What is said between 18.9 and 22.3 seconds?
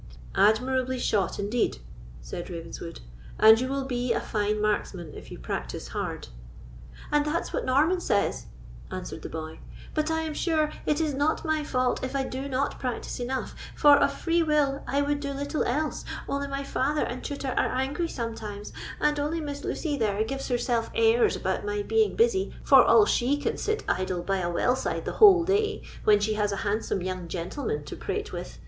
and only Miss Lucy there gives herself airs about my being